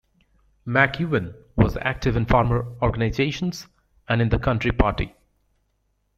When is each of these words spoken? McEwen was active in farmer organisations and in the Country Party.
McEwen 0.65 1.35
was 1.55 1.77
active 1.79 2.15
in 2.15 2.25
farmer 2.25 2.65
organisations 2.81 3.67
and 4.09 4.19
in 4.19 4.29
the 4.29 4.39
Country 4.39 4.71
Party. 4.71 5.13